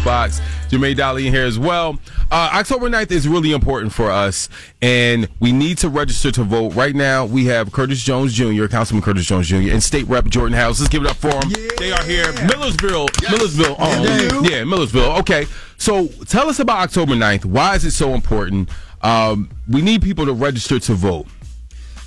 [0.00, 0.40] Fox.
[0.68, 1.98] Jermaine Dolly in here as well.
[2.30, 4.48] Uh, October 9th is really important for us,
[4.80, 6.74] and we need to register to vote.
[6.74, 10.56] Right now, we have Curtis Jones Jr., Councilman Curtis Jones Jr., and State Rep Jordan
[10.56, 10.80] Harris.
[10.80, 11.50] Let's give it up for them.
[11.50, 11.68] Yeah.
[11.78, 12.32] They are here.
[12.46, 13.08] Millersville.
[13.20, 13.32] Yes.
[13.32, 13.76] Millersville.
[13.78, 15.18] Oh, yeah, Millersville.
[15.18, 15.46] Okay.
[15.76, 17.44] So tell us about October 9th.
[17.44, 18.68] Why is it so important?
[19.02, 21.26] Um, we need people to register to vote.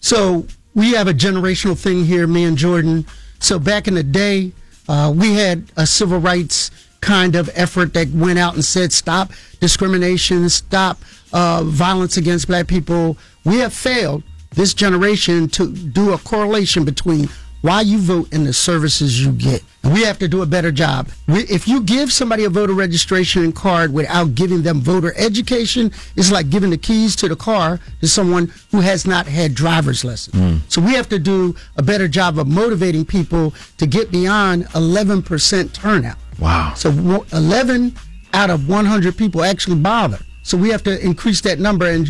[0.00, 3.06] So we have a generational thing here, me and Jordan.
[3.40, 4.52] So back in the day,
[4.88, 6.70] uh, we had a civil rights
[7.04, 9.30] kind of effort that went out and said, stop
[9.60, 10.98] discrimination, stop
[11.32, 13.18] uh, violence against black people.
[13.44, 14.22] We have failed
[14.54, 17.28] this generation to do a correlation between
[17.60, 19.62] why you vote and the services you get.
[19.84, 21.08] We have to do a better job.
[21.28, 26.50] If you give somebody a voter registration card without giving them voter education, it's like
[26.50, 30.36] giving the keys to the car to someone who has not had driver's lessons.
[30.36, 30.60] Mm.
[30.70, 35.72] So we have to do a better job of motivating people to get beyond 11%
[35.72, 36.16] turnout.
[36.38, 36.74] Wow.
[36.74, 36.90] So
[37.32, 37.94] 11
[38.32, 40.18] out of 100 people actually bother.
[40.42, 42.06] So we have to increase that number and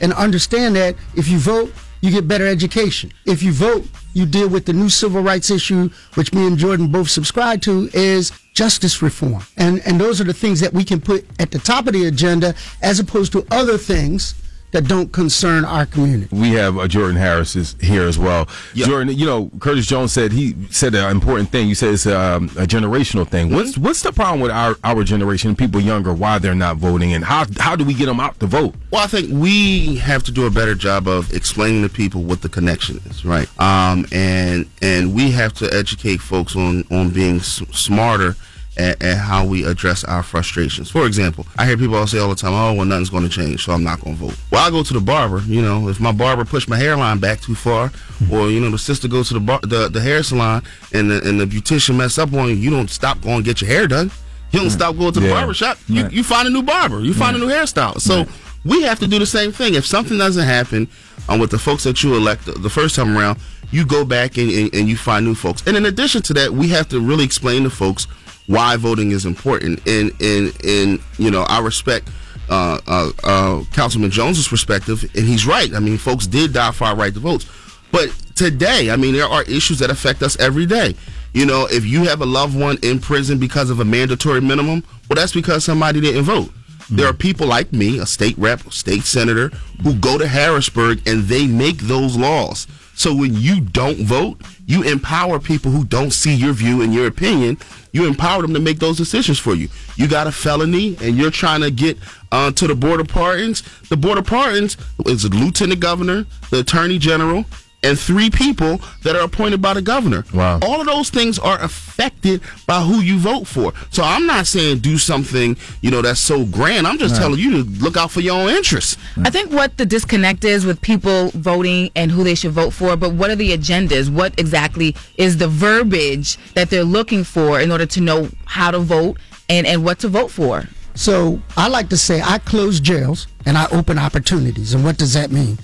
[0.00, 3.12] and understand that if you vote, you get better education.
[3.26, 6.88] If you vote, you deal with the new civil rights issue, which me and Jordan
[6.88, 9.42] both subscribe to, is justice reform.
[9.56, 12.06] And and those are the things that we can put at the top of the
[12.06, 14.34] agenda as opposed to other things
[14.72, 16.34] that don't concern our community.
[16.34, 18.48] We have uh, Jordan Harris is here as well.
[18.74, 18.88] Yep.
[18.88, 21.68] Jordan, you know, Curtis Jones said he said an important thing.
[21.68, 23.48] You said it's um, a generational thing.
[23.48, 23.56] Mm-hmm.
[23.56, 27.24] What's what's the problem with our, our generation, people younger, why they're not voting, and
[27.24, 28.74] how how do we get them out to vote?
[28.90, 32.42] Well, I think we have to do a better job of explaining to people what
[32.42, 33.48] the connection is, right?
[33.60, 38.36] Um, and and we have to educate folks on on being s- smarter
[38.76, 40.90] and, and, how we address our frustrations.
[40.90, 43.28] For example, I hear people all say all the time, "Oh, well, nothing's going to
[43.28, 45.40] change, so I'm not going to vote." Well, I go to the barber.
[45.40, 47.92] You know, if my barber pushed my hairline back too far,
[48.30, 50.62] or you know, the sister goes to the bar, the, the hair salon,
[50.92, 53.60] and the, and the beautician mess up on you, you don't stop going to get
[53.60, 54.10] your hair done.
[54.52, 54.72] You don't right.
[54.72, 55.34] stop going to the yeah.
[55.34, 55.78] barber shop.
[55.86, 56.12] You, right.
[56.12, 57.00] you find a new barber.
[57.00, 57.42] You find right.
[57.42, 58.00] a new hairstyle.
[58.00, 58.26] So
[58.64, 59.74] we have to do the same thing.
[59.74, 60.88] If something doesn't happen
[61.28, 63.38] um, with the folks that you elect the, the first time around,
[63.70, 65.66] you go back and, and, and you find new folks.
[65.66, 68.06] And in addition to that, we have to really explain to folks
[68.50, 69.86] why voting is important.
[69.86, 72.10] And and and you know, I respect
[72.48, 75.72] uh, uh, uh, Councilman Jones's perspective, and he's right.
[75.72, 77.46] I mean, folks did die for our right to vote,
[77.92, 80.96] but today, I mean, there are issues that affect us every day.
[81.32, 84.82] You know, if you have a loved one in prison because of a mandatory minimum,
[85.08, 86.50] well, that's because somebody didn't vote.
[86.90, 89.48] There are people like me, a state rep, state senator,
[89.82, 92.66] who go to Harrisburg and they make those laws.
[92.94, 97.06] So when you don't vote, you empower people who don't see your view and your
[97.06, 97.58] opinion
[97.92, 99.68] you empower them to make those decisions for you.
[99.96, 101.98] You got a felony and you're trying to get
[102.30, 103.62] uh, to the board of pardons.
[103.88, 107.44] The board of pardons is the lieutenant governor, the attorney general,
[107.82, 110.24] and three people that are appointed by the governor.
[110.34, 110.58] Wow.
[110.62, 113.72] All of those things are affected by who you vote for.
[113.90, 116.86] So I'm not saying do something, you know, that's so grand.
[116.86, 117.20] I'm just right.
[117.20, 118.96] telling you to look out for your own interests.
[119.18, 122.96] I think what the disconnect is with people voting and who they should vote for,
[122.96, 124.10] but what are the agendas?
[124.10, 128.78] What exactly is the verbiage that they're looking for in order to know how to
[128.78, 129.18] vote
[129.48, 130.64] and, and what to vote for?
[130.94, 134.74] So I like to say I close jails and I open opportunities.
[134.74, 135.58] And what does that mean?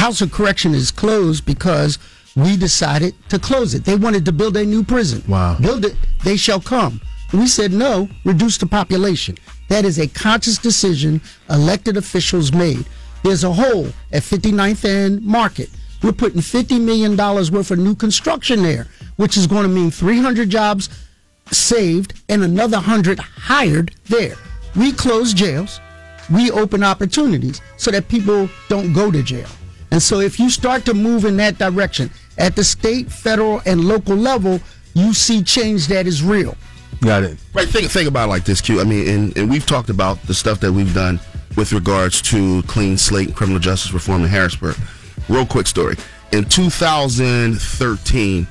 [0.00, 1.98] House of Correction is closed because
[2.34, 3.84] we decided to close it.
[3.84, 5.22] They wanted to build a new prison.
[5.28, 5.58] Wow.
[5.60, 5.94] Build it,
[6.24, 7.02] they shall come.
[7.34, 9.36] We said no, reduce the population.
[9.68, 12.86] That is a conscious decision elected officials made.
[13.24, 15.68] There's a hole at 59th and Market.
[16.02, 18.86] We're putting $50 million worth of new construction there,
[19.16, 20.88] which is going to mean 300 jobs
[21.50, 24.36] saved and another 100 hired there.
[24.74, 25.78] We close jails.
[26.32, 29.48] We open opportunities so that people don't go to jail.
[29.90, 33.84] And so if you start to move in that direction at the state, federal, and
[33.84, 34.60] local level,
[34.94, 36.56] you see change that is real.
[37.00, 37.38] Got it.
[37.54, 37.68] Right.
[37.68, 38.80] Think, think about it like this, Q.
[38.80, 41.18] I mean, and, and we've talked about the stuff that we've done
[41.56, 44.76] with regards to clean slate and criminal justice reform in Harrisburg.
[45.28, 45.96] Real quick story.
[46.32, 48.46] In 2013,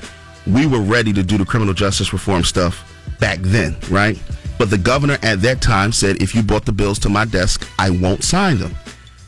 [0.47, 2.85] we were ready to do the criminal justice reform stuff
[3.19, 4.21] back then, right?
[4.57, 7.67] But the governor at that time said, if you brought the bills to my desk,
[7.77, 8.75] I won't sign them.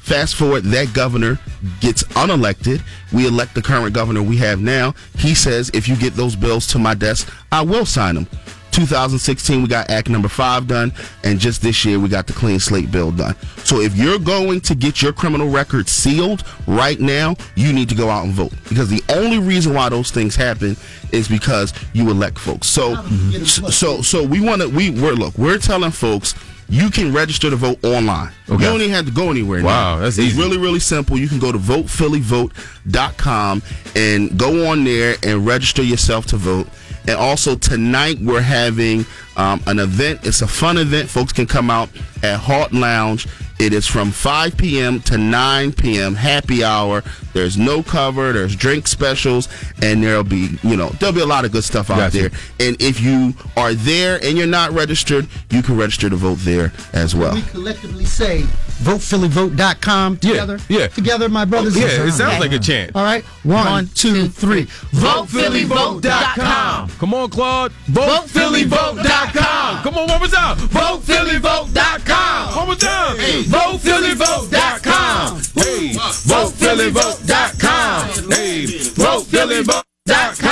[0.02, 1.40] Fast forward, that governor
[1.80, 2.82] gets unelected.
[3.14, 4.96] We elect the current governor we have now.
[5.18, 8.28] He says, if you get those bills to my desk, I will sign them.
[8.72, 10.94] 2016, we got Act number five done,
[11.24, 13.36] and just this year, we got the clean slate bill done.
[13.64, 17.96] So if you're going to get your criminal record sealed right now, you need to
[17.96, 20.76] go out and vote because the only reason why those things happen
[21.12, 22.68] is because you elect folks.
[22.68, 22.96] So,
[23.44, 24.70] so, so we want to.
[24.70, 25.38] We we're look.
[25.38, 26.34] We're telling folks
[26.72, 28.32] you can register to vote online.
[28.50, 28.64] Okay.
[28.64, 29.62] You don't even have to go anywhere.
[29.62, 30.02] Wow, now.
[30.02, 30.42] that's it's easy.
[30.42, 31.18] really, really simple.
[31.18, 33.62] You can go to votephillyvote.com
[33.96, 36.68] and go on there and register yourself to vote.
[37.02, 39.06] And also tonight we're having
[39.38, 40.22] um, an event.
[40.24, 41.10] It's a fun event.
[41.10, 41.90] Folks can come out
[42.24, 43.28] at Halt Lounge.
[43.60, 45.02] It is from 5 p.m.
[45.02, 46.16] to 9 p.m.
[46.16, 47.04] Happy hour.
[47.34, 48.34] There's no cover.
[48.34, 49.48] There's drink specials,
[49.84, 52.18] and there'll be you know there'll be a lot of good stuff out Gotcha.
[52.18, 52.32] there.
[52.60, 56.74] And if you are there and you're not registered, you can register to vote there
[56.94, 57.36] as well.
[57.36, 58.46] We collectively say
[58.82, 60.58] votephillyvote.com together.
[60.68, 60.88] yeah.
[60.88, 62.96] Together, my brothers and Yeah, it sounds like a chant.
[62.96, 63.24] All right.
[63.44, 64.66] One, One, two, two, three.
[64.66, 66.90] VotePhillyVote.com.
[66.98, 67.72] Come on, Claude.
[67.92, 69.21] VotePhillyVote.com.
[69.30, 70.58] Come on, one more time.
[70.58, 72.56] VotePhillyVote.com.
[72.56, 73.18] One more time.
[73.18, 75.38] VotePhillyVote.com.
[75.56, 78.32] Hey, VotePhillyVote.com.
[78.32, 80.51] Hey, VotePhillyVote.com.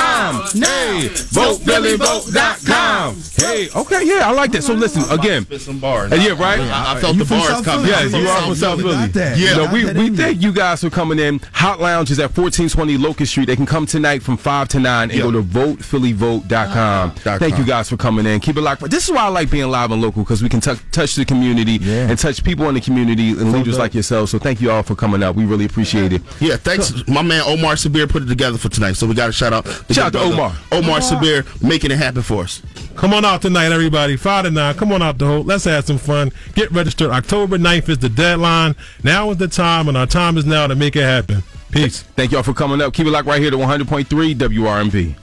[0.53, 3.15] Hey, VotePhillyVote.com.
[3.37, 4.63] Hey, okay, yeah, I like that.
[4.63, 5.43] So listen, again.
[5.43, 6.11] Spit some bars.
[6.11, 6.59] Uh, yeah, right?
[6.59, 7.85] I, I felt You the bars South coming.
[7.85, 8.11] Philly?
[8.11, 9.07] Yes, you are from South Philly.
[9.09, 9.37] Got.
[9.37, 9.55] Yeah.
[9.55, 11.39] No, we, we thank you guys for coming in.
[11.53, 13.45] Hot Lounge is at 1420 Locust Street.
[13.45, 15.23] They can come tonight from 5 to 9 and Yeah.
[15.23, 17.13] go to votephillyvote.com.
[17.23, 18.39] Dot Thank you guys for coming in.
[18.39, 18.89] Keep it locked.
[18.89, 21.25] This is why I like being live and local because we can tou- touch the
[21.25, 22.09] community Yeah.
[22.09, 23.79] and touch people in the community and leaders dope.
[23.79, 24.31] like yourselves.
[24.31, 25.35] So thank you all for coming up.
[25.35, 26.21] We really appreciate it.
[26.39, 26.93] Yeah, thanks.
[27.07, 29.65] My man Omar Sabir put it together for tonight, so we got to shout out.
[29.91, 30.55] Shout out to brother, Omar.
[30.71, 32.61] Omar Sabir making it happen for us.
[32.95, 34.15] Come on out tonight, everybody.
[34.15, 34.75] Five to nine.
[34.75, 35.47] Come on out the Hope.
[35.47, 36.31] Let's have some fun.
[36.55, 37.09] Get registered.
[37.11, 38.75] October 9th is the deadline.
[39.03, 41.43] Now is the time, and our time is now to make it happen.
[41.71, 42.01] Peace.
[42.15, 42.93] Thank y'all for coming up.
[42.93, 44.05] Keep it locked right here to 100.3
[44.35, 45.15] WRNB.